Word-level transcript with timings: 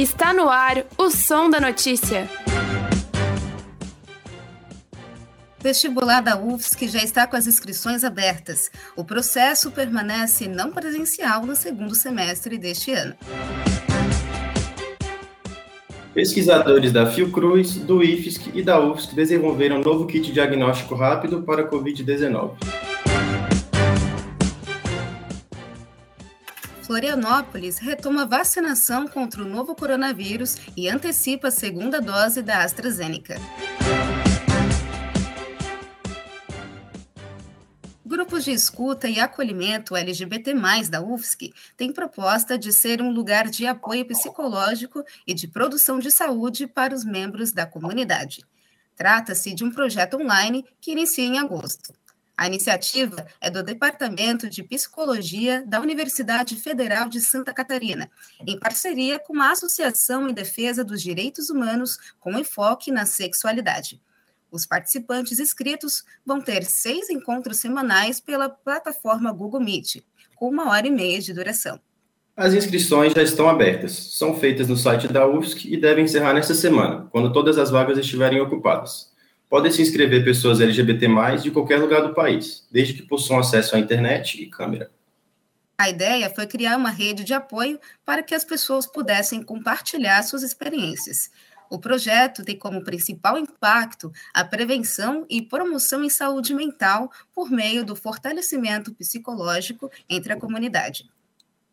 Está 0.00 0.32
no 0.32 0.48
ar 0.48 0.86
o 0.96 1.10
som 1.10 1.50
da 1.50 1.60
notícia. 1.60 2.26
Vestibular 5.62 6.22
da 6.22 6.40
UFSC 6.40 6.88
já 6.88 7.04
está 7.04 7.26
com 7.26 7.36
as 7.36 7.46
inscrições 7.46 8.02
abertas. 8.02 8.70
O 8.96 9.04
processo 9.04 9.70
permanece 9.70 10.48
não 10.48 10.72
presencial 10.72 11.44
no 11.44 11.54
segundo 11.54 11.94
semestre 11.94 12.56
deste 12.56 12.92
ano. 12.92 13.14
Pesquisadores 16.14 16.92
da 16.92 17.04
Fiocruz, 17.04 17.74
do 17.74 18.02
IFSC 18.02 18.52
e 18.54 18.62
da 18.62 18.80
UFSC 18.80 19.14
desenvolveram 19.14 19.80
um 19.80 19.82
novo 19.82 20.06
kit 20.06 20.32
diagnóstico 20.32 20.94
rápido 20.94 21.42
para 21.42 21.60
a 21.60 21.70
Covid-19. 21.70 22.52
Florianópolis 26.90 27.78
retoma 27.78 28.26
vacinação 28.26 29.06
contra 29.06 29.44
o 29.44 29.48
novo 29.48 29.76
coronavírus 29.76 30.56
e 30.76 30.88
antecipa 30.88 31.46
a 31.46 31.50
segunda 31.52 32.00
dose 32.00 32.42
da 32.42 32.64
AstraZeneca. 32.64 33.36
Grupos 38.04 38.42
de 38.42 38.50
escuta 38.50 39.08
e 39.08 39.20
acolhimento 39.20 39.94
LGBT+, 39.94 40.52
da 40.90 41.00
UFSC 41.00 41.52
têm 41.76 41.92
proposta 41.92 42.58
de 42.58 42.72
ser 42.72 43.00
um 43.00 43.12
lugar 43.12 43.48
de 43.48 43.68
apoio 43.68 44.04
psicológico 44.04 45.04
e 45.24 45.32
de 45.32 45.46
produção 45.46 46.00
de 46.00 46.10
saúde 46.10 46.66
para 46.66 46.92
os 46.92 47.04
membros 47.04 47.52
da 47.52 47.64
comunidade. 47.66 48.44
Trata-se 48.96 49.54
de 49.54 49.62
um 49.62 49.70
projeto 49.70 50.16
online 50.16 50.64
que 50.80 50.90
inicia 50.90 51.24
em 51.24 51.38
agosto. 51.38 51.94
A 52.40 52.46
iniciativa 52.46 53.26
é 53.38 53.50
do 53.50 53.62
Departamento 53.62 54.48
de 54.48 54.62
Psicologia 54.62 55.62
da 55.66 55.78
Universidade 55.78 56.56
Federal 56.56 57.06
de 57.06 57.20
Santa 57.20 57.52
Catarina, 57.52 58.10
em 58.46 58.58
parceria 58.58 59.18
com 59.18 59.38
a 59.42 59.50
Associação 59.50 60.26
em 60.26 60.32
Defesa 60.32 60.82
dos 60.82 61.02
Direitos 61.02 61.50
Humanos 61.50 61.98
com 62.18 62.38
enfoque 62.38 62.90
na 62.90 63.04
sexualidade. 63.04 64.00
Os 64.50 64.64
participantes 64.64 65.38
inscritos 65.38 66.02
vão 66.24 66.40
ter 66.40 66.64
seis 66.64 67.10
encontros 67.10 67.58
semanais 67.58 68.20
pela 68.20 68.48
plataforma 68.48 69.30
Google 69.30 69.60
Meet, 69.60 70.02
com 70.34 70.48
uma 70.48 70.70
hora 70.70 70.86
e 70.86 70.90
meia 70.90 71.20
de 71.20 71.34
duração. 71.34 71.78
As 72.34 72.54
inscrições 72.54 73.12
já 73.12 73.22
estão 73.22 73.50
abertas, 73.50 74.16
são 74.16 74.34
feitas 74.34 74.66
no 74.66 74.78
site 74.78 75.08
da 75.08 75.28
UFSC 75.28 75.68
e 75.68 75.76
devem 75.78 76.04
encerrar 76.04 76.32
nesta 76.32 76.54
semana, 76.54 77.06
quando 77.12 77.34
todas 77.34 77.58
as 77.58 77.70
vagas 77.70 77.98
estiverem 77.98 78.40
ocupadas. 78.40 79.09
Podem 79.50 79.72
se 79.72 79.82
inscrever 79.82 80.24
pessoas 80.24 80.60
LGBT+, 80.60 81.08
de 81.42 81.50
qualquer 81.50 81.78
lugar 81.78 82.02
do 82.02 82.14
país, 82.14 82.68
desde 82.70 82.94
que 82.94 83.02
possuam 83.02 83.40
acesso 83.40 83.74
à 83.74 83.80
internet 83.80 84.40
e 84.40 84.46
câmera. 84.46 84.92
A 85.76 85.90
ideia 85.90 86.30
foi 86.30 86.46
criar 86.46 86.76
uma 86.76 86.90
rede 86.90 87.24
de 87.24 87.34
apoio 87.34 87.80
para 88.04 88.22
que 88.22 88.32
as 88.32 88.44
pessoas 88.44 88.86
pudessem 88.86 89.42
compartilhar 89.42 90.22
suas 90.22 90.44
experiências. 90.44 91.32
O 91.68 91.80
projeto 91.80 92.44
tem 92.44 92.56
como 92.56 92.84
principal 92.84 93.36
impacto 93.36 94.12
a 94.32 94.44
prevenção 94.44 95.26
e 95.28 95.42
promoção 95.42 96.04
em 96.04 96.10
saúde 96.10 96.54
mental 96.54 97.10
por 97.34 97.50
meio 97.50 97.84
do 97.84 97.96
fortalecimento 97.96 98.94
psicológico 98.94 99.90
entre 100.08 100.32
a 100.32 100.36
comunidade. 100.36 101.10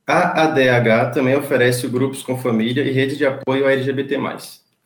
A 0.08 0.46
ADH 0.46 1.14
também 1.14 1.36
oferece 1.36 1.88
grupos 1.88 2.24
com 2.24 2.40
família 2.40 2.82
e 2.82 2.92
rede 2.92 3.18
de 3.18 3.26
apoio 3.26 3.68
a 3.68 3.72
LGBT+. 3.72 4.18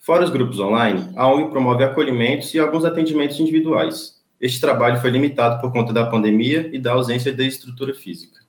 Fora 0.04 0.24
os 0.24 0.32
grupos 0.32 0.60
online, 0.60 1.14
a 1.16 1.28
ONG 1.28 1.52
promove 1.52 1.84
acolhimentos 1.84 2.52
e 2.56 2.60
alguns 2.60 2.84
atendimentos 2.84 3.40
individuais. 3.40 4.20
Este 4.40 4.60
trabalho 4.60 5.00
foi 5.00 5.12
limitado 5.12 5.62
por 5.62 5.72
conta 5.72 5.94
da 5.94 6.08
pandemia 6.08 6.72
e 6.74 6.80
da 6.80 6.94
ausência 6.94 7.32
de 7.32 7.46
estrutura 7.46 7.94
física. 7.94 8.42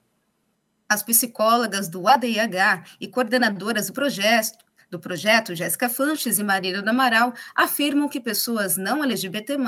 As 0.88 1.02
psicólogas 1.02 1.90
do 1.90 2.08
ADIH 2.08 2.84
e 2.98 3.06
coordenadoras 3.06 3.88
do 3.88 3.92
projeto, 3.92 4.64
do 4.90 4.98
projeto 4.98 5.54
Jéssica 5.54 5.90
Fanches 5.90 6.38
e 6.38 6.42
Marília 6.42 6.80
Amaral 6.80 7.34
afirmam 7.54 8.08
que 8.08 8.18
pessoas 8.18 8.78
não 8.78 9.04
LGBT+, 9.04 9.58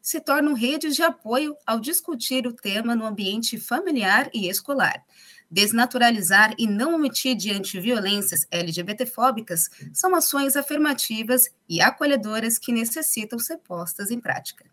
se 0.00 0.20
tornam 0.20 0.54
redes 0.54 0.94
de 0.94 1.02
apoio 1.02 1.56
ao 1.66 1.80
discutir 1.80 2.46
o 2.46 2.52
tema 2.52 2.94
no 2.94 3.04
ambiente 3.04 3.58
familiar 3.58 4.30
e 4.32 4.48
escolar. 4.48 5.02
Desnaturalizar 5.54 6.52
e 6.58 6.66
não 6.66 6.96
omitir 6.96 7.36
diante 7.36 7.78
violências 7.78 8.44
LGBTfóbicas 8.50 9.70
são 9.92 10.12
ações 10.12 10.56
afirmativas 10.56 11.48
e 11.68 11.80
acolhedoras 11.80 12.58
que 12.58 12.72
necessitam 12.72 13.38
ser 13.38 13.58
postas 13.58 14.10
em 14.10 14.18
prática. 14.18 14.64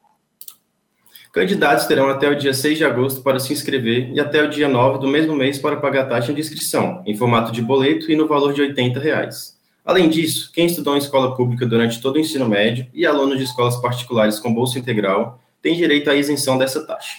Candidatos 1.31 1.85
terão 1.85 2.09
até 2.09 2.27
o 2.27 2.35
dia 2.35 2.55
6 2.55 2.79
de 2.79 2.87
agosto 2.87 3.21
para 3.21 3.39
se 3.39 3.53
inscrever 3.53 4.11
e 4.15 4.19
até 4.19 4.43
o 4.43 4.49
dia 4.49 4.67
9 4.67 5.01
do 5.01 5.07
mesmo 5.07 5.37
mês 5.37 5.59
para 5.59 5.77
pagar 5.77 6.05
a 6.05 6.07
taxa 6.07 6.33
de 6.33 6.41
inscrição, 6.41 7.03
em 7.05 7.15
formato 7.19 7.53
de 7.53 7.61
boleto 7.61 8.11
e 8.11 8.17
no 8.17 8.27
valor 8.27 8.55
de 8.55 8.63
80 8.63 8.99
reais. 8.99 9.59
Além 9.85 10.09
disso, 10.09 10.51
quem 10.51 10.65
estudou 10.65 10.95
em 10.95 10.99
escola 10.99 11.37
pública 11.37 11.67
durante 11.67 12.01
todo 12.01 12.17
o 12.17 12.19
ensino 12.19 12.49
médio 12.49 12.87
e 12.95 13.05
alunos 13.05 13.37
de 13.37 13.45
escolas 13.45 13.77
particulares 13.77 14.41
com 14.41 14.55
bolsa 14.55 14.79
integral 14.79 15.39
tem 15.61 15.77
direito 15.77 16.09
à 16.09 16.15
isenção 16.15 16.57
dessa 16.57 16.87
taxa. 16.87 17.19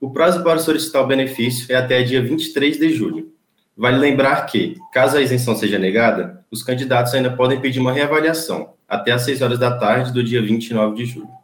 O 0.00 0.10
prazo 0.10 0.42
para 0.42 0.58
solicitar 0.58 1.02
o 1.02 1.06
benefício 1.06 1.70
é 1.70 1.74
até 1.76 2.02
dia 2.02 2.22
23 2.22 2.78
de 2.78 2.88
julho. 2.94 3.32
Vale 3.76 3.98
lembrar 3.98 4.44
que, 4.46 4.76
caso 4.92 5.16
a 5.16 5.22
isenção 5.22 5.56
seja 5.56 5.78
negada, 5.78 6.44
os 6.50 6.62
candidatos 6.62 7.14
ainda 7.14 7.34
podem 7.34 7.60
pedir 7.60 7.80
uma 7.80 7.92
reavaliação 7.92 8.74
até 8.86 9.12
às 9.12 9.22
6 9.22 9.40
horas 9.40 9.58
da 9.58 9.76
tarde 9.78 10.12
do 10.12 10.22
dia 10.22 10.42
29 10.42 10.96
de 10.96 11.06
julho. 11.06 11.41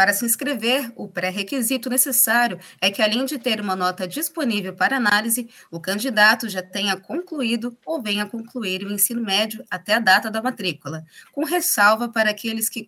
Para 0.00 0.14
se 0.14 0.24
inscrever, 0.24 0.90
o 0.96 1.06
pré-requisito 1.06 1.90
necessário 1.90 2.58
é 2.80 2.90
que, 2.90 3.02
além 3.02 3.26
de 3.26 3.38
ter 3.38 3.60
uma 3.60 3.76
nota 3.76 4.08
disponível 4.08 4.72
para 4.72 4.96
análise, 4.96 5.46
o 5.70 5.78
candidato 5.78 6.48
já 6.48 6.62
tenha 6.62 6.96
concluído 6.96 7.76
ou 7.84 8.00
venha 8.00 8.24
concluir 8.24 8.82
o 8.82 8.90
ensino 8.90 9.22
médio 9.22 9.62
até 9.70 9.96
a 9.96 9.98
data 9.98 10.30
da 10.30 10.40
matrícula, 10.40 11.04
com 11.32 11.44
ressalva 11.44 12.08
para 12.08 12.30
aqueles 12.30 12.70
que 12.70 12.82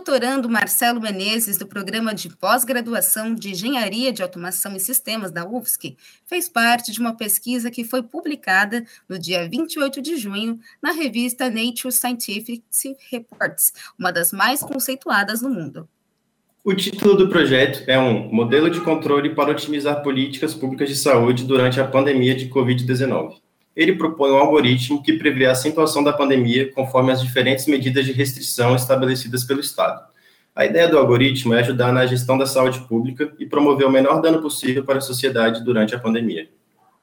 Doutorando 0.02 0.50
Marcelo 0.50 1.00
Menezes, 1.00 1.60
do 1.60 1.68
programa 1.68 2.12
de 2.12 2.28
pós-graduação 2.36 3.36
de 3.36 3.52
Engenharia 3.52 4.12
de 4.12 4.24
Automação 4.24 4.76
e 4.76 4.80
Sistemas 4.80 5.30
da 5.30 5.48
UFSC, 5.48 5.96
fez 6.26 6.50
parte 6.50 6.92
de 6.92 7.00
uma 7.00 7.16
pesquisa 7.16 7.70
que 7.70 7.84
foi 7.84 8.02
publicada 8.02 8.84
no 9.08 9.20
dia 9.20 9.48
28 9.48 10.02
de 10.02 10.18
junho 10.18 10.60
na 10.82 10.92
revista 10.92 11.52
Nature 11.52 11.92
Scientific 11.92 12.64
Reports, 13.12 13.74
uma 13.98 14.12
das 14.12 14.32
mais 14.32 14.62
conceituadas 14.62 15.44
no 15.44 15.52
mundo. 15.52 15.88
O 16.64 16.74
título 16.74 17.16
do 17.16 17.30
projeto 17.30 17.84
é 17.86 18.00
um 18.00 18.34
Modelo 18.34 18.72
de 18.72 18.82
Controle 18.82 19.36
para 19.36 19.52
Otimizar 19.52 20.02
Políticas 20.02 20.56
Públicas 20.56 20.90
de 20.90 20.96
Saúde 20.96 21.44
durante 21.44 21.80
a 21.80 21.88
Pandemia 21.88 22.34
de 22.34 22.50
Covid-19 22.50 23.41
ele 23.76 23.96
propõe 23.96 24.32
um 24.32 24.38
algoritmo 24.38 25.02
que 25.02 25.14
prevê 25.14 25.46
a 25.46 25.52
acentuação 25.52 26.04
da 26.04 26.14
pandemia 26.14 26.72
conforme 26.72 27.12
as 27.12 27.22
diferentes 27.22 27.68
medidas 27.68 28.06
de 28.06 28.12
restrição 28.12 28.76
estabelecidas 28.76 29.44
pelo 29.44 29.60
Estado. 29.60 30.12
A 30.54 30.66
ideia 30.66 30.88
do 30.88 30.98
algoritmo 30.98 31.54
é 31.54 31.60
ajudar 31.60 31.94
na 31.94 32.06
gestão 32.06 32.38
da 32.38 32.46
saúde 32.46 32.80
pública 32.82 33.32
e 33.40 33.46
promover 33.46 33.88
o 33.88 33.92
menor 33.92 34.22
dano 34.22 34.42
possível 34.42 34.84
para 34.84 34.98
a 34.98 35.02
sociedade 35.02 35.64
durante 35.64 35.96
a 35.96 36.00
pandemia. 36.00 36.50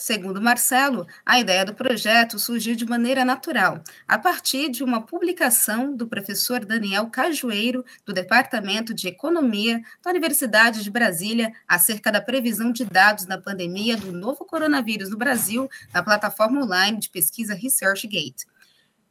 Segundo 0.00 0.40
Marcelo, 0.40 1.08
a 1.26 1.40
ideia 1.40 1.64
do 1.64 1.74
projeto 1.74 2.38
surgiu 2.38 2.76
de 2.76 2.86
maneira 2.86 3.24
natural, 3.24 3.82
a 4.06 4.16
partir 4.16 4.70
de 4.70 4.84
uma 4.84 5.04
publicação 5.04 5.92
do 5.92 6.06
professor 6.06 6.64
Daniel 6.64 7.10
Cajueiro, 7.10 7.84
do 8.06 8.12
Departamento 8.12 8.94
de 8.94 9.08
Economia 9.08 9.82
da 10.00 10.10
Universidade 10.10 10.84
de 10.84 10.90
Brasília, 10.90 11.52
acerca 11.66 12.12
da 12.12 12.20
previsão 12.20 12.70
de 12.70 12.84
dados 12.84 13.26
na 13.26 13.38
pandemia 13.38 13.96
do 13.96 14.12
novo 14.12 14.44
coronavírus 14.44 15.10
no 15.10 15.16
Brasil, 15.16 15.68
na 15.92 16.00
plataforma 16.00 16.62
online 16.62 17.00
de 17.00 17.10
pesquisa 17.10 17.52
ResearchGate. 17.52 18.46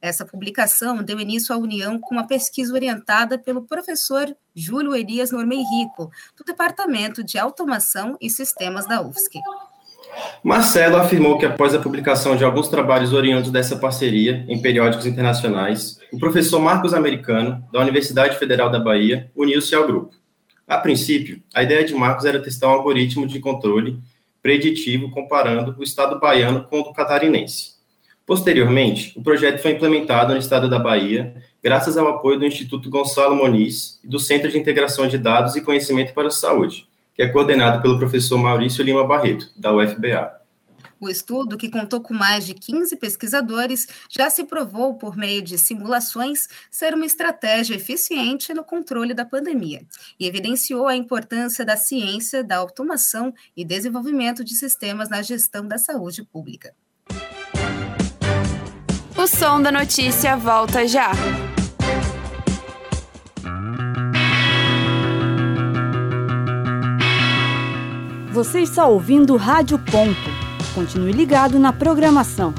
Essa 0.00 0.24
publicação 0.24 1.02
deu 1.02 1.20
início 1.20 1.54
à 1.54 1.58
união 1.58 2.00
com 2.00 2.14
uma 2.14 2.26
pesquisa 2.26 2.72
orientada 2.72 3.38
pelo 3.38 3.66
professor 3.66 4.34
Júlio 4.54 4.96
Elias 4.96 5.32
Normei 5.32 5.62
Rico, 5.62 6.10
do 6.34 6.44
Departamento 6.44 7.22
de 7.22 7.36
Automação 7.36 8.16
e 8.22 8.30
Sistemas 8.30 8.86
da 8.86 9.02
UFSC. 9.02 9.38
Marcelo 10.42 10.96
afirmou 10.96 11.38
que 11.38 11.46
após 11.46 11.74
a 11.74 11.78
publicação 11.78 12.36
de 12.36 12.44
alguns 12.44 12.68
trabalhos 12.68 13.12
oriundos 13.12 13.50
dessa 13.50 13.76
parceria 13.76 14.44
em 14.48 14.60
periódicos 14.60 15.06
internacionais, 15.06 15.98
o 16.12 16.18
professor 16.18 16.60
Marcos 16.60 16.94
Americano, 16.94 17.62
da 17.72 17.80
Universidade 17.80 18.38
Federal 18.38 18.70
da 18.70 18.78
Bahia, 18.78 19.30
uniu-se 19.34 19.74
ao 19.74 19.86
grupo. 19.86 20.14
A 20.66 20.78
princípio, 20.78 21.42
a 21.54 21.62
ideia 21.62 21.84
de 21.84 21.94
Marcos 21.94 22.24
era 22.24 22.40
testar 22.40 22.68
um 22.68 22.72
algoritmo 22.72 23.26
de 23.26 23.40
controle 23.40 23.98
preditivo 24.42 25.10
comparando 25.10 25.74
o 25.78 25.82
estado 25.82 26.18
baiano 26.18 26.64
com 26.64 26.80
o 26.80 26.84
do 26.84 26.92
catarinense. 26.92 27.78
Posteriormente, 28.24 29.12
o 29.16 29.22
projeto 29.22 29.60
foi 29.60 29.72
implementado 29.72 30.32
no 30.32 30.38
estado 30.38 30.68
da 30.68 30.78
Bahia, 30.78 31.34
graças 31.62 31.96
ao 31.96 32.08
apoio 32.08 32.38
do 32.38 32.46
Instituto 32.46 32.90
Gonçalo 32.90 33.34
Moniz 33.34 33.98
e 34.04 34.08
do 34.08 34.18
Centro 34.18 34.50
de 34.50 34.58
Integração 34.58 35.08
de 35.08 35.18
Dados 35.18 35.56
e 35.56 35.62
Conhecimento 35.62 36.12
para 36.12 36.28
a 36.28 36.30
Saúde, 36.30 36.87
que 37.18 37.22
é 37.24 37.26
coordenado 37.26 37.82
pelo 37.82 37.98
professor 37.98 38.38
Maurício 38.38 38.84
Lima 38.84 39.04
Barreto, 39.04 39.50
da 39.56 39.74
UFBA. 39.74 40.38
O 41.00 41.08
estudo, 41.08 41.56
que 41.56 41.68
contou 41.68 42.00
com 42.00 42.14
mais 42.14 42.46
de 42.46 42.54
15 42.54 42.94
pesquisadores, 42.94 43.88
já 44.08 44.30
se 44.30 44.44
provou, 44.44 44.94
por 44.94 45.16
meio 45.16 45.42
de 45.42 45.58
simulações, 45.58 46.46
ser 46.70 46.94
uma 46.94 47.04
estratégia 47.04 47.74
eficiente 47.74 48.54
no 48.54 48.62
controle 48.62 49.14
da 49.14 49.24
pandemia 49.24 49.82
e 50.18 50.28
evidenciou 50.28 50.86
a 50.86 50.94
importância 50.94 51.64
da 51.64 51.76
ciência, 51.76 52.44
da 52.44 52.56
automação 52.56 53.34
e 53.56 53.64
desenvolvimento 53.64 54.44
de 54.44 54.54
sistemas 54.54 55.08
na 55.08 55.20
gestão 55.20 55.66
da 55.66 55.76
saúde 55.76 56.22
pública. 56.22 56.72
O 59.16 59.26
som 59.26 59.60
da 59.60 59.72
notícia 59.72 60.36
volta 60.36 60.86
já. 60.86 61.10
Você 68.38 68.60
está 68.60 68.86
ouvindo 68.86 69.36
Rádio 69.36 69.76
Ponto. 69.80 70.30
Continue 70.72 71.10
ligado 71.10 71.58
na 71.58 71.72
programação. 71.72 72.54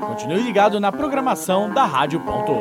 Continue 0.00 0.42
ligado 0.42 0.80
na 0.80 0.90
programação 0.90 1.68
da 1.68 1.84
Rádio 1.84 2.20
Ponto 2.20 2.52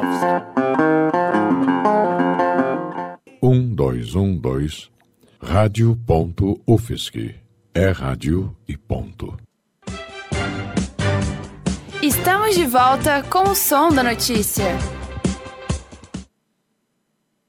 Um, 3.42 3.74
dois, 3.74 4.14
um, 4.14 4.36
dois. 4.36 4.92
Rádio 5.42 5.98
Ponto 6.06 6.60
UFSC. 6.68 7.34
É 7.74 7.92
rádio 7.92 8.54
e 8.68 8.76
ponto. 8.76 9.38
Estamos 12.02 12.56
de 12.56 12.66
volta 12.66 13.24
com 13.24 13.52
o 13.52 13.56
som 13.56 13.90
da 13.90 14.04
notícia. 14.04 14.95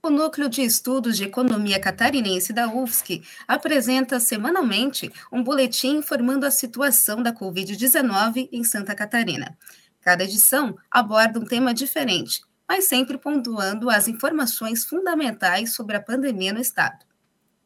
O 0.06 0.11
Núcleo 0.11 0.49
de 0.49 0.62
Estudos 0.62 1.17
de 1.17 1.25
Economia 1.25 1.81
Catarinense 1.81 2.53
da 2.53 2.69
UFSC 2.69 3.23
apresenta 3.49 4.20
semanalmente 4.20 5.11
um 5.32 5.43
boletim 5.43 5.97
informando 5.97 6.47
a 6.47 6.50
situação 6.53 7.20
da 7.20 7.32
Covid-19 7.32 8.49
em 8.53 8.62
Santa 8.62 8.94
Catarina. 8.94 9.58
Cada 10.00 10.23
edição 10.23 10.76
aborda 10.88 11.41
um 11.41 11.44
tema 11.44 11.75
diferente, 11.75 12.41
mas 12.69 12.85
sempre 12.85 13.19
pontuando 13.19 13.91
as 13.91 14.06
informações 14.06 14.85
fundamentais 14.85 15.75
sobre 15.75 15.97
a 15.97 16.00
pandemia 16.00 16.52
no 16.52 16.61
estado. 16.61 17.05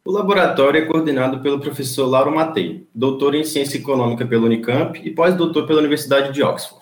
O 0.03 0.11
laboratório 0.11 0.83
é 0.83 0.87
coordenado 0.87 1.43
pelo 1.43 1.61
professor 1.61 2.07
Lauro 2.07 2.35
Matei, 2.35 2.89
doutor 2.95 3.35
em 3.35 3.45
Ciência 3.45 3.77
Econômica 3.77 4.27
pela 4.27 4.47
Unicamp 4.47 4.99
e 4.99 5.11
pós-doutor 5.15 5.67
pela 5.67 5.81
Universidade 5.81 6.33
de 6.33 6.43
Oxford. 6.43 6.80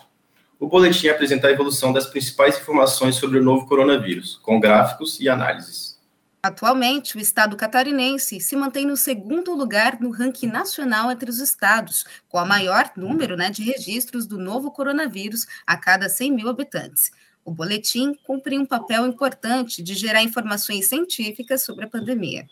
O 0.59 0.67
boletim 0.67 1.07
apresenta 1.07 1.47
a 1.47 1.51
evolução 1.51 1.93
das 1.93 2.05
principais 2.05 2.59
informações 2.59 3.15
sobre 3.15 3.39
o 3.39 3.43
novo 3.43 3.65
coronavírus, 3.65 4.37
com 4.43 4.59
gráficos 4.59 5.17
e 5.17 5.29
análises. 5.29 5.97
Atualmente, 6.43 7.15
o 7.15 7.19
estado 7.19 7.55
catarinense 7.55 8.41
se 8.41 8.55
mantém 8.57 8.85
no 8.85 8.97
segundo 8.97 9.55
lugar 9.55 10.01
no 10.01 10.09
ranking 10.11 10.47
nacional 10.47 11.09
entre 11.09 11.29
os 11.29 11.39
estados, 11.39 12.03
com 12.27 12.37
o 12.37 12.45
maior 12.45 12.91
número 12.97 13.37
né, 13.37 13.49
de 13.49 13.63
registros 13.63 14.25
do 14.25 14.37
novo 14.37 14.69
coronavírus 14.69 15.45
a 15.65 15.77
cada 15.77 16.09
100 16.09 16.31
mil 16.31 16.49
habitantes. 16.49 17.09
O 17.45 17.51
boletim 17.51 18.13
cumpre 18.25 18.59
um 18.59 18.65
papel 18.65 19.07
importante 19.07 19.81
de 19.81 19.93
gerar 19.93 20.23
informações 20.23 20.89
científicas 20.89 21.63
sobre 21.63 21.85
a 21.85 21.89
pandemia. 21.89 22.45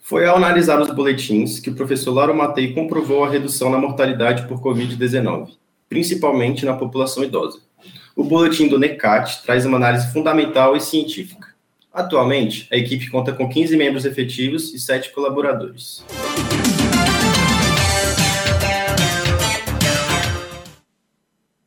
Foi 0.00 0.24
ao 0.24 0.36
analisar 0.36 0.80
os 0.80 0.90
boletins 0.90 1.58
que 1.58 1.70
o 1.70 1.74
professor 1.74 2.12
Lauro 2.12 2.34
Matei 2.34 2.72
comprovou 2.74 3.24
a 3.24 3.30
redução 3.30 3.70
na 3.70 3.78
mortalidade 3.78 4.46
por 4.46 4.60
Covid-19 4.60 5.63
principalmente 5.88 6.64
na 6.64 6.74
população 6.74 7.24
idosa. 7.24 7.60
O 8.16 8.24
boletim 8.24 8.68
do 8.68 8.78
NECAT 8.78 9.42
traz 9.42 9.66
uma 9.66 9.76
análise 9.76 10.12
fundamental 10.12 10.76
e 10.76 10.80
científica. 10.80 11.48
Atualmente, 11.92 12.66
a 12.72 12.76
equipe 12.76 13.08
conta 13.10 13.32
com 13.32 13.48
15 13.48 13.76
membros 13.76 14.04
efetivos 14.04 14.74
e 14.74 14.78
7 14.78 15.12
colaboradores. 15.12 16.04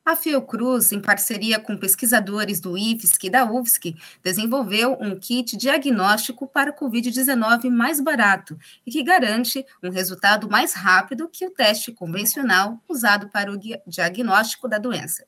A 0.07 0.15
Fiocruz, 0.15 0.93
em 0.93 1.01
parceria 1.01 1.59
com 1.59 1.75
pesquisadores 1.75 2.61
do 2.61 2.77
IFSC 2.77 3.27
e 3.27 3.29
da 3.29 3.43
UFSC, 3.43 3.93
desenvolveu 4.23 4.97
um 5.01 5.19
kit 5.19 5.57
diagnóstico 5.57 6.47
para 6.47 6.71
o 6.71 6.73
Covid-19 6.73 7.69
mais 7.69 7.99
barato 7.99 8.57
e 8.85 8.91
que 8.91 9.03
garante 9.03 9.65
um 9.83 9.89
resultado 9.89 10.49
mais 10.49 10.73
rápido 10.73 11.27
que 11.29 11.45
o 11.45 11.49
teste 11.49 11.91
convencional 11.91 12.81
usado 12.87 13.27
para 13.27 13.51
o 13.51 13.59
diagnóstico 13.85 14.69
da 14.69 14.77
doença. 14.77 15.25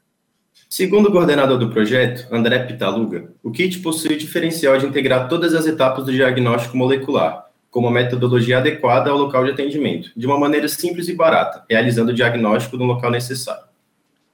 Segundo 0.69 1.09
o 1.09 1.11
coordenador 1.11 1.57
do 1.57 1.69
projeto, 1.69 2.33
André 2.33 2.59
Pitaluga, 2.59 3.33
o 3.43 3.51
kit 3.51 3.79
possui 3.79 4.15
o 4.15 4.17
diferencial 4.17 4.77
de 4.77 4.85
integrar 4.85 5.27
todas 5.27 5.53
as 5.53 5.67
etapas 5.67 6.05
do 6.05 6.13
diagnóstico 6.13 6.77
molecular, 6.77 7.47
com 7.69 7.81
uma 7.81 7.91
metodologia 7.91 8.59
adequada 8.59 9.09
ao 9.09 9.17
local 9.17 9.43
de 9.43 9.51
atendimento, 9.51 10.09
de 10.15 10.25
uma 10.25 10.39
maneira 10.39 10.69
simples 10.69 11.09
e 11.09 11.13
barata, 11.13 11.65
realizando 11.69 12.11
o 12.11 12.15
diagnóstico 12.15 12.77
no 12.77 12.85
local 12.85 13.11
necessário. 13.11 13.68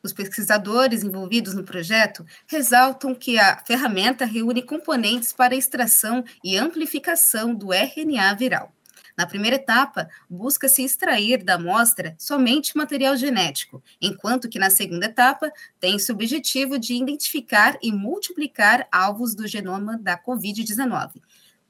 Os 0.06 0.14
pesquisadores 0.14 1.04
envolvidos 1.04 1.56
no 1.56 1.64
projeto 1.64 2.24
ressaltam 2.46 3.16
que 3.16 3.40
a 3.40 3.58
ferramenta 3.66 4.24
reúne 4.24 4.62
componentes 4.62 5.34
para 5.34 5.56
extração 5.56 6.24
e 6.44 6.56
amplificação 6.56 7.56
do 7.56 7.74
RNA 7.74 8.36
viral. 8.36 8.72
Na 9.18 9.26
primeira 9.26 9.56
etapa, 9.56 10.08
busca-se 10.30 10.84
extrair 10.84 11.44
da 11.44 11.56
amostra 11.56 12.14
somente 12.20 12.78
material 12.78 13.18
genético, 13.18 13.82
enquanto 14.00 14.48
que 14.48 14.60
na 14.60 14.70
segunda 14.70 15.08
etapa 15.08 15.52
tem-se 15.80 16.12
o 16.12 16.14
objetivo 16.14 16.78
de 16.78 16.94
identificar 16.94 17.76
e 17.82 17.92
multiplicar 17.92 18.88
alvos 18.92 19.34
do 19.34 19.48
genoma 19.48 19.98
da 19.98 20.16
Covid-19, 20.16 21.14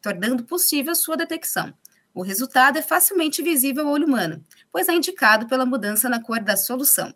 tornando 0.02 0.44
possível 0.44 0.94
sua 0.94 1.16
detecção. 1.16 1.74
O 2.14 2.22
resultado 2.22 2.78
é 2.78 2.82
facilmente 2.82 3.42
visível 3.42 3.88
ao 3.88 3.94
olho 3.94 4.08
humano, 4.08 4.44
pois 4.74 4.90
é 4.90 4.94
indicado 4.94 5.48
pela 5.48 5.66
mudança 5.66 6.10
na 6.10 6.22
cor 6.22 6.42
da 6.42 6.58
solução. 6.58 7.16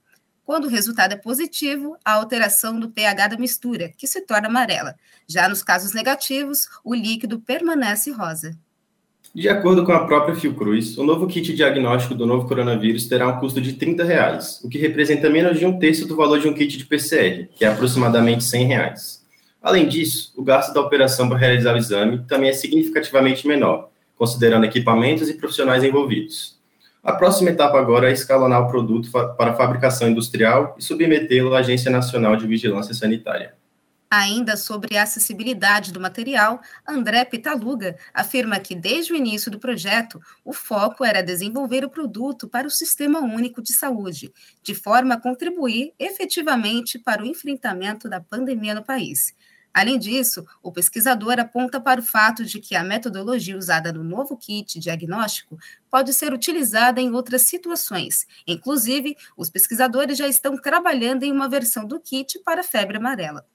Quando 0.49 0.65
o 0.65 0.67
resultado 0.67 1.13
é 1.13 1.15
positivo, 1.15 1.95
a 2.03 2.13
alteração 2.13 2.79
do 2.79 2.89
pH 2.89 3.27
da 3.27 3.37
mistura, 3.37 3.93
que 3.95 4.07
se 4.07 4.19
torna 4.21 4.47
amarela. 4.47 4.95
Já 5.27 5.47
nos 5.47 5.61
casos 5.61 5.93
negativos, 5.93 6.67
o 6.83 6.95
líquido 6.95 7.39
permanece 7.39 8.09
rosa. 8.09 8.57
De 9.31 9.47
acordo 9.47 9.85
com 9.85 9.91
a 9.91 10.07
própria 10.07 10.33
Fiocruz, 10.33 10.97
o 10.97 11.03
novo 11.03 11.27
kit 11.27 11.53
diagnóstico 11.53 12.15
do 12.15 12.25
novo 12.25 12.47
coronavírus 12.47 13.05
terá 13.05 13.27
um 13.27 13.39
custo 13.39 13.61
de 13.61 13.73
30 13.73 14.03
reais, 14.03 14.59
o 14.63 14.69
que 14.69 14.79
representa 14.79 15.29
menos 15.29 15.59
de 15.59 15.67
um 15.67 15.77
terço 15.77 16.07
do 16.07 16.15
valor 16.15 16.39
de 16.39 16.47
um 16.47 16.53
kit 16.55 16.79
de 16.79 16.85
PCR, 16.85 17.47
que 17.55 17.63
é 17.63 17.67
aproximadamente 17.67 18.43
100 18.43 18.65
reais. 18.65 19.23
Além 19.61 19.87
disso, 19.87 20.33
o 20.35 20.43
gasto 20.43 20.73
da 20.73 20.81
operação 20.81 21.29
para 21.29 21.37
realizar 21.37 21.75
o 21.75 21.77
exame 21.77 22.25
também 22.27 22.49
é 22.49 22.53
significativamente 22.53 23.47
menor, 23.47 23.91
considerando 24.15 24.65
equipamentos 24.65 25.29
e 25.29 25.35
profissionais 25.35 25.83
envolvidos. 25.83 26.58
A 27.01 27.13
próxima 27.13 27.49
etapa 27.49 27.79
agora 27.79 28.09
é 28.09 28.13
escalonar 28.13 28.61
o 28.61 28.67
produto 28.67 29.09
para 29.11 29.55
fabricação 29.55 30.09
industrial 30.09 30.75
e 30.77 30.83
submetê-lo 30.83 31.55
à 31.55 31.59
Agência 31.59 31.89
Nacional 31.89 32.35
de 32.35 32.45
Vigilância 32.45 32.93
Sanitária. 32.93 33.55
Ainda 34.11 34.57
sobre 34.57 34.97
a 34.97 35.03
acessibilidade 35.03 35.93
do 35.93 35.99
material, 35.99 36.59
André 36.85 37.23
Pitaluga 37.25 37.95
afirma 38.11 38.59
que 38.59 38.73
desde 38.73 39.13
o 39.13 39.15
início 39.15 39.51
do 39.51 39.59
projeto, 39.59 40.19
o 40.43 40.51
foco 40.51 41.05
era 41.05 41.21
desenvolver 41.21 41.85
o 41.85 41.89
produto 41.89 42.49
para 42.49 42.67
o 42.67 42.71
Sistema 42.71 43.19
Único 43.19 43.61
de 43.61 43.71
Saúde, 43.71 44.33
de 44.63 44.73
forma 44.73 45.13
a 45.13 45.21
contribuir 45.21 45.93
efetivamente 45.99 46.97
para 46.97 47.21
o 47.21 47.25
enfrentamento 47.25 48.09
da 48.09 48.19
pandemia 48.19 48.73
no 48.73 48.83
país. 48.83 49.35
Além 49.73 49.99
disso, 49.99 50.45
o 50.61 50.71
pesquisador 50.71 51.39
aponta 51.39 51.79
para 51.79 51.99
o 51.99 52.03
fato 52.03 52.43
de 52.43 52.59
que 52.59 52.75
a 52.75 52.83
metodologia 52.83 53.57
usada 53.57 53.93
no 53.93 54.03
novo 54.03 54.35
kit 54.35 54.79
diagnóstico 54.79 55.57
pode 55.89 56.13
ser 56.13 56.33
utilizada 56.33 56.99
em 56.99 57.11
outras 57.11 57.43
situações. 57.43 58.25
Inclusive, 58.47 59.15
os 59.37 59.49
pesquisadores 59.49 60.17
já 60.17 60.27
estão 60.27 60.57
trabalhando 60.57 61.23
em 61.23 61.31
uma 61.31 61.47
versão 61.47 61.85
do 61.85 61.99
kit 61.99 62.39
para 62.39 62.63
febre 62.63 62.97
amarela. 62.97 63.45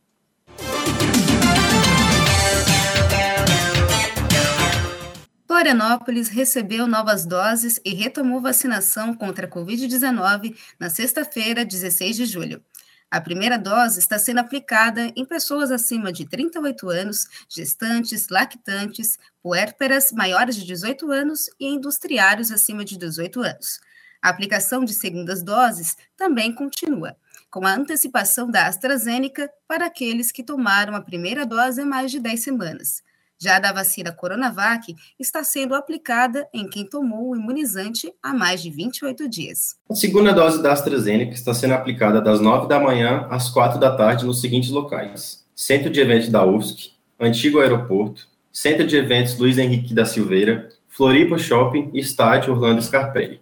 Florianópolis 5.47 6.29
recebeu 6.29 6.87
novas 6.87 7.25
doses 7.25 7.81
e 7.85 7.95
retomou 7.95 8.41
vacinação 8.41 9.15
contra 9.15 9.47
a 9.47 9.49
Covid-19 9.49 10.57
na 10.81 10.91
sexta-feira, 10.91 11.65
16 11.65 12.17
de 12.17 12.25
julho. 12.25 12.63
A 13.11 13.21
primeira 13.21 13.57
dose 13.57 14.01
está 14.01 14.19
sendo 14.19 14.41
aplicada 14.41 15.13
em 15.15 15.25
pessoas 15.25 15.71
acima 15.71 16.13
de 16.13 16.25
38 16.25 16.89
anos, 16.89 17.27
gestantes, 17.49 18.29
lactantes, 18.29 19.19
puérperas 19.43 20.11
maiores 20.11 20.57
de 20.57 20.65
18 20.65 21.11
anos 21.13 21.49
e 21.61 21.69
industriários 21.69 22.51
acima 22.51 22.85
de 22.85 22.99
18 22.99 23.41
anos. 23.41 23.81
A 24.21 24.31
aplicação 24.31 24.85
de 24.85 24.95
segundas 24.95 25.43
doses 25.43 25.97
também 26.17 26.53
continua 26.53 27.17
com 27.55 27.65
a 27.65 27.73
antecipação 27.73 28.51
da 28.51 28.67
AstraZeneca 28.67 29.49
para 29.69 29.87
aqueles 29.87 30.33
que 30.33 30.43
tomaram 30.43 30.97
a 30.97 31.01
primeira 31.01 31.47
dose 31.47 31.81
há 31.81 31.87
mais 31.87 32.11
de 32.11 32.19
10 32.19 32.43
semanas. 32.43 33.01
Já 33.41 33.59
da 33.59 33.73
vacina 33.73 34.13
Coronavac 34.13 34.95
está 35.19 35.43
sendo 35.43 35.75
aplicada 35.75 36.47
em 36.53 36.69
quem 36.69 36.87
tomou 36.87 37.31
o 37.31 37.37
imunizante 37.37 38.13
há 38.23 38.33
mais 38.33 38.63
de 38.63 38.71
28 38.71 39.29
dias. 39.29 39.77
A 39.91 39.95
segunda 39.95 40.33
dose 40.33 40.63
da 40.63 40.73
AstraZeneca 40.73 41.35
está 41.35 41.53
sendo 41.53 41.75
aplicada 41.75 42.21
das 42.21 42.41
9 42.41 42.69
da 42.69 42.79
manhã 42.79 43.27
às 43.31 43.51
4 43.51 43.79
da 43.79 43.95
tarde 43.95 44.25
nos 44.25 44.41
seguintes 44.41 44.71
locais: 44.71 45.45
Centro 45.55 45.91
de 45.91 46.01
Eventos 46.01 46.29
da 46.29 46.45
UFSC, 46.45 46.93
Antigo 47.19 47.61
Aeroporto, 47.61 48.27
Centro 48.53 48.87
de 48.87 48.97
Eventos 48.97 49.37
Luiz 49.39 49.59
Henrique 49.59 49.93
da 49.93 50.05
Silveira, 50.05 50.69
Floripa 50.89 51.37
Shopping 51.37 51.91
e 51.93 51.99
Estádio 51.99 52.53
Orlando 52.53 52.81
Scarpelli. 52.81 53.41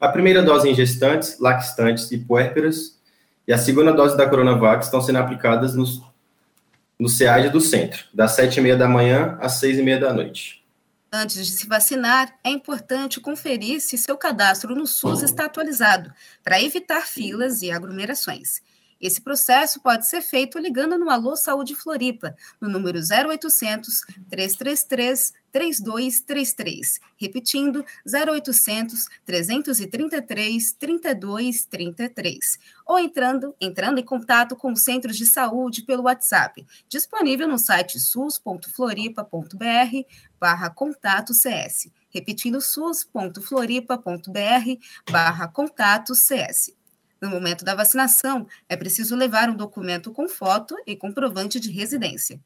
A 0.00 0.08
primeira 0.08 0.42
dose 0.42 0.68
em 0.68 0.74
gestantes, 0.74 1.38
lactantes 1.38 2.10
e 2.10 2.18
puérperas 2.18 2.96
e 3.46 3.52
a 3.52 3.58
segunda 3.58 3.92
dose 3.92 4.16
da 4.16 4.28
Coronavac 4.28 4.84
estão 4.84 5.00
sendo 5.00 5.18
aplicadas 5.18 5.76
nos, 5.76 6.02
no 6.98 7.08
SEAD 7.08 7.50
do 7.50 7.60
centro, 7.60 8.04
das 8.12 8.32
sete 8.32 8.58
e 8.58 8.62
meia 8.62 8.76
da 8.76 8.88
manhã 8.88 9.36
às 9.40 9.54
seis 9.54 9.78
e 9.78 9.82
meia 9.82 9.98
da 9.98 10.12
noite. 10.12 10.64
Antes 11.12 11.46
de 11.46 11.52
se 11.52 11.66
vacinar, 11.66 12.34
é 12.42 12.50
importante 12.50 13.20
conferir 13.20 13.80
se 13.80 13.96
seu 13.96 14.16
cadastro 14.16 14.74
no 14.74 14.86
SUS 14.86 15.22
está 15.22 15.46
atualizado, 15.46 16.12
para 16.42 16.60
evitar 16.60 17.06
filas 17.06 17.62
e 17.62 17.70
aglomerações. 17.70 18.60
Esse 19.00 19.20
processo 19.20 19.80
pode 19.80 20.08
ser 20.08 20.22
feito 20.22 20.58
ligando 20.58 20.98
no 20.98 21.10
Alô 21.10 21.36
Saúde 21.36 21.74
Floripa, 21.74 22.34
no 22.60 22.68
número 22.68 22.98
0800 22.98 24.00
333 24.30 25.34
3233, 25.52 27.00
repetindo 27.16 27.84
0800 28.06 29.06
333 29.24 30.72
3233, 30.72 32.58
ou 32.86 32.98
entrando, 32.98 33.54
entrando 33.60 33.98
em 33.98 34.04
contato 34.04 34.54
com 34.56 34.72
os 34.72 34.82
centros 34.82 35.16
de 35.16 35.26
saúde 35.26 35.82
pelo 35.82 36.02
WhatsApp, 36.04 36.66
disponível 36.88 37.48
no 37.48 37.58
site 37.58 37.98
sus.floripa.br 38.00 39.26
barra 40.38 40.70
contato 40.70 41.32
CS, 41.32 41.90
repetindo 42.10 42.60
sus.floripa.br 42.60 44.00
barra 45.10 45.48
contato 45.48 46.14
CS. 46.14 46.74
No 47.20 47.30
momento 47.30 47.64
da 47.64 47.74
vacinação, 47.74 48.46
é 48.68 48.76
preciso 48.76 49.16
levar 49.16 49.48
um 49.48 49.56
documento 49.56 50.12
com 50.12 50.28
foto 50.28 50.76
e 50.86 50.94
comprovante 50.94 51.58
de 51.58 51.70
residência. 51.70 52.38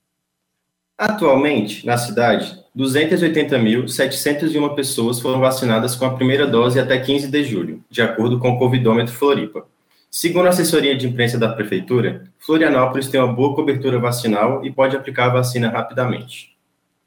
Atualmente, 0.96 1.84
na 1.86 1.96
cidade, 1.96 2.62
280.701 2.76 4.74
pessoas 4.74 5.18
foram 5.18 5.40
vacinadas 5.40 5.96
com 5.96 6.04
a 6.04 6.14
primeira 6.14 6.46
dose 6.46 6.78
até 6.78 6.98
15 6.98 7.28
de 7.28 7.42
julho, 7.42 7.82
de 7.88 8.02
acordo 8.02 8.38
com 8.38 8.50
o 8.50 8.58
Covidômetro 8.58 9.14
Floripa. 9.14 9.66
Segundo 10.10 10.46
a 10.46 10.50
assessoria 10.50 10.96
de 10.96 11.06
imprensa 11.08 11.38
da 11.38 11.48
Prefeitura, 11.48 12.30
Florianópolis 12.38 13.08
tem 13.08 13.18
uma 13.18 13.32
boa 13.32 13.54
cobertura 13.54 13.98
vacinal 13.98 14.62
e 14.64 14.70
pode 14.70 14.94
aplicar 14.94 15.26
a 15.26 15.34
vacina 15.34 15.70
rapidamente. 15.70 16.54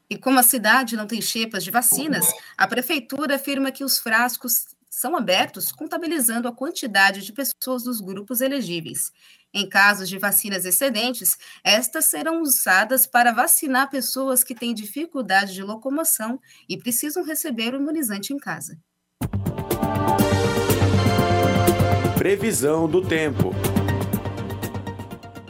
E 0.09 0.17
como 0.17 0.39
a 0.39 0.43
cidade 0.43 0.95
não 0.95 1.05
tem 1.05 1.21
xepas 1.21 1.63
de 1.63 1.69
vacinas, 1.69 2.25
a 2.57 2.67
Prefeitura 2.67 3.35
afirma 3.35 3.71
que 3.71 3.83
os 3.83 3.99
frascos 3.99 4.72
são 4.95 5.15
abertos 5.15 5.71
contabilizando 5.71 6.47
a 6.47 6.51
quantidade 6.51 7.21
de 7.21 7.33
pessoas 7.33 7.81
dos 7.81 7.99
grupos 7.99 8.41
elegíveis. 8.41 9.11
Em 9.51 9.67
casos 9.67 10.07
de 10.07 10.19
vacinas 10.19 10.65
excedentes, 10.65 11.35
estas 11.63 12.05
serão 12.05 12.43
usadas 12.43 13.07
para 13.07 13.31
vacinar 13.31 13.89
pessoas 13.89 14.43
que 14.43 14.53
têm 14.53 14.71
dificuldade 14.71 15.55
de 15.55 15.63
locomoção 15.63 16.39
e 16.69 16.77
precisam 16.77 17.25
receber 17.25 17.73
o 17.73 17.77
imunizante 17.77 18.33
em 18.33 18.37
casa. 18.37 18.77
Previsão 22.15 22.87
do 22.87 23.01
tempo. 23.01 23.49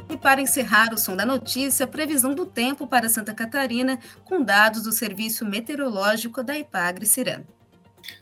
E 0.09 0.15
para 0.15 0.41
encerrar 0.41 0.93
o 0.93 0.97
som 0.97 1.17
da 1.17 1.25
notícia, 1.25 1.85
previsão 1.85 2.33
do 2.33 2.45
tempo 2.45 2.87
para 2.87 3.09
Santa 3.09 3.33
Catarina, 3.33 3.99
com 4.23 4.41
dados 4.41 4.83
do 4.83 4.93
Serviço 4.93 5.43
Meteorológico 5.45 6.41
da 6.41 6.57
Ipagre 6.57 7.05
Cirano. 7.05 7.45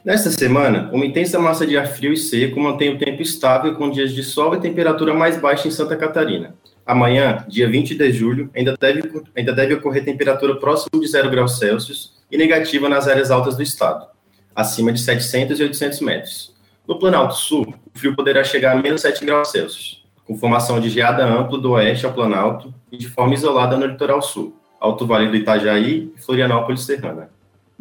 Nesta 0.03 0.31
semana, 0.31 0.89
uma 0.91 1.05
intensa 1.05 1.39
massa 1.39 1.65
de 1.65 1.77
ar 1.77 1.87
frio 1.87 2.13
e 2.13 2.17
seco 2.17 2.59
mantém 2.59 2.93
o 2.93 2.97
tempo 2.97 3.21
estável 3.21 3.75
com 3.75 3.89
dias 3.89 4.11
de 4.11 4.23
sol 4.23 4.55
e 4.55 4.59
temperatura 4.59 5.13
mais 5.13 5.39
baixa 5.39 5.67
em 5.67 5.71
Santa 5.71 5.95
Catarina. 5.95 6.55
Amanhã, 6.85 7.45
dia 7.47 7.69
20 7.69 7.95
de 7.95 8.11
julho, 8.11 8.49
ainda 8.55 8.75
deve, 8.79 9.03
ainda 9.35 9.53
deve 9.53 9.75
ocorrer 9.75 10.03
temperatura 10.03 10.55
próxima 10.55 10.99
de 10.99 11.07
0 11.07 11.29
graus 11.29 11.59
Celsius 11.59 12.19
e 12.31 12.37
negativa 12.37 12.89
nas 12.89 13.07
áreas 13.07 13.29
altas 13.29 13.55
do 13.55 13.63
estado, 13.63 14.07
acima 14.55 14.91
de 14.91 14.99
700 14.99 15.59
e 15.59 15.63
800 15.63 16.01
metros. 16.01 16.55
No 16.87 16.97
Planalto 16.97 17.35
Sul, 17.35 17.73
o 17.93 17.99
frio 17.99 18.15
poderá 18.15 18.43
chegar 18.43 18.75
a 18.75 18.81
menos 18.81 19.01
7 19.01 19.23
graus 19.23 19.51
Celsius, 19.51 20.03
com 20.25 20.37
formação 20.37 20.79
de 20.79 20.89
geada 20.89 21.23
ampla 21.25 21.59
do 21.59 21.71
oeste 21.71 22.05
ao 22.05 22.13
Planalto 22.13 22.73
e 22.91 22.97
de 22.97 23.07
forma 23.07 23.35
isolada 23.35 23.77
no 23.77 23.85
litoral 23.85 24.21
sul, 24.21 24.57
Alto 24.79 25.05
Vale 25.05 25.29
do 25.29 25.35
Itajaí 25.35 26.11
e 26.17 26.21
Florianópolis 26.21 26.81
Serrana. 26.81 27.29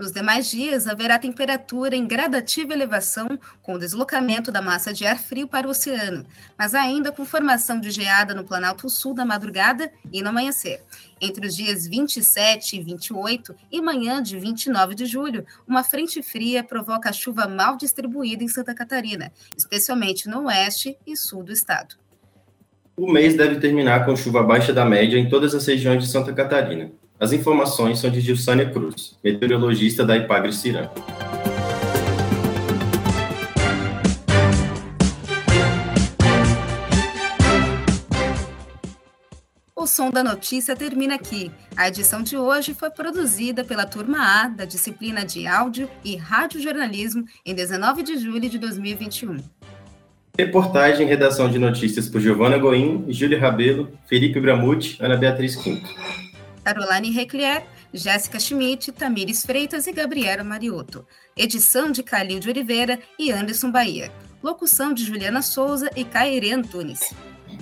Nos 0.00 0.12
demais 0.12 0.50
dias, 0.50 0.86
haverá 0.86 1.18
temperatura 1.18 1.94
em 1.94 2.06
gradativa 2.06 2.72
elevação, 2.72 3.38
com 3.60 3.78
deslocamento 3.78 4.50
da 4.50 4.62
massa 4.62 4.94
de 4.94 5.04
ar 5.04 5.18
frio 5.18 5.46
para 5.46 5.66
o 5.66 5.72
oceano, 5.72 6.24
mas 6.56 6.74
ainda 6.74 7.12
com 7.12 7.22
formação 7.26 7.78
de 7.78 7.90
geada 7.90 8.34
no 8.34 8.42
Planalto 8.42 8.88
Sul 8.88 9.12
da 9.12 9.26
madrugada 9.26 9.92
e 10.10 10.22
no 10.22 10.30
amanhecer. 10.30 10.80
Entre 11.20 11.46
os 11.46 11.54
dias 11.54 11.86
27 11.86 12.76
e 12.76 12.82
28 12.82 13.54
e 13.70 13.82
manhã 13.82 14.22
de 14.22 14.38
29 14.38 14.94
de 14.94 15.04
julho, 15.04 15.44
uma 15.68 15.84
frente 15.84 16.22
fria 16.22 16.64
provoca 16.64 17.12
chuva 17.12 17.46
mal 17.46 17.76
distribuída 17.76 18.42
em 18.42 18.48
Santa 18.48 18.74
Catarina, 18.74 19.30
especialmente 19.54 20.30
no 20.30 20.46
oeste 20.46 20.96
e 21.06 21.14
sul 21.14 21.42
do 21.42 21.52
estado. 21.52 21.96
O 22.96 23.12
mês 23.12 23.36
deve 23.36 23.60
terminar 23.60 24.06
com 24.06 24.16
chuva 24.16 24.40
abaixo 24.40 24.72
da 24.72 24.86
média 24.86 25.18
em 25.18 25.28
todas 25.28 25.54
as 25.54 25.66
regiões 25.66 26.02
de 26.02 26.10
Santa 26.10 26.32
Catarina. 26.32 26.90
As 27.20 27.34
informações 27.34 27.98
são 27.98 28.08
de 28.08 28.18
Gilsânia 28.18 28.70
Cruz, 28.70 29.14
meteorologista 29.22 30.06
da 30.06 30.16
Ipagre 30.16 30.54
Cirã. 30.54 30.88
O 39.76 39.86
Som 39.86 40.10
da 40.10 40.24
Notícia 40.24 40.74
termina 40.74 41.16
aqui. 41.16 41.50
A 41.76 41.88
edição 41.88 42.22
de 42.22 42.38
hoje 42.38 42.72
foi 42.72 42.88
produzida 42.88 43.64
pela 43.64 43.84
Turma 43.84 44.18
A 44.18 44.48
da 44.48 44.64
disciplina 44.64 45.22
de 45.22 45.46
Áudio 45.46 45.90
e 46.02 46.16
Radiojornalismo 46.16 47.26
em 47.44 47.54
19 47.54 48.02
de 48.02 48.16
julho 48.16 48.48
de 48.48 48.58
2021. 48.58 49.36
Reportagem 50.38 51.06
e 51.06 51.10
redação 51.10 51.50
de 51.50 51.58
notícias 51.58 52.08
por 52.08 52.18
Giovana 52.18 52.56
Goim, 52.56 53.04
Júlia 53.10 53.38
Rabelo, 53.38 53.92
Felipe 54.06 54.40
Bramucci, 54.40 54.96
Ana 54.98 55.18
Beatriz 55.18 55.54
Quinto. 55.54 55.86
Caroline 56.72 57.10
Reclier, 57.10 57.64
Jéssica 57.92 58.38
Schmidt, 58.38 58.92
Tamires 58.92 59.44
Freitas 59.44 59.88
e 59.88 59.92
Gabriela 59.92 60.44
Mariotto. 60.44 61.04
Edição 61.36 61.90
de 61.90 62.00
Calil 62.04 62.38
de 62.38 62.48
Oliveira 62.48 63.00
e 63.18 63.32
Anderson 63.32 63.72
Bahia. 63.72 64.12
Locução 64.40 64.94
de 64.94 65.04
Juliana 65.04 65.42
Souza 65.42 65.90
e 65.96 66.04
Caire 66.04 66.52
Antunes. 66.52 67.12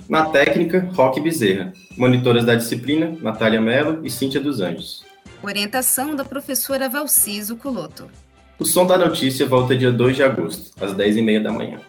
Na 0.07 0.25
técnica, 0.25 0.87
Roque 0.93 1.19
Bezerra. 1.19 1.73
Monitoras 1.97 2.45
da 2.45 2.53
disciplina, 2.53 3.17
Natália 3.19 3.59
Mello 3.59 4.05
e 4.05 4.11
Cíntia 4.11 4.39
dos 4.39 4.61
Anjos. 4.61 5.03
Orientação 5.41 6.15
da 6.15 6.23
professora 6.23 6.87
Valciso 6.87 7.55
Culoto. 7.57 8.11
O 8.59 8.65
Som 8.65 8.85
da 8.85 8.97
Notícia 8.97 9.47
volta 9.47 9.75
dia 9.75 9.91
2 9.91 10.17
de 10.17 10.23
agosto, 10.23 10.71
às 10.83 10.93
10h30 10.93 11.41
da 11.41 11.51
manhã. 11.51 11.79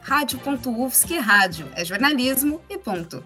Rádio.UFSC 0.00 1.18
Rádio. 1.18 1.68
É 1.74 1.84
jornalismo 1.84 2.62
e 2.70 2.78
ponto. 2.78 3.22